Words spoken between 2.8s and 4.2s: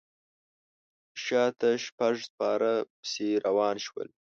پسې روان شول.